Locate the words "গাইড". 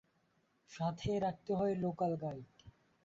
2.21-2.45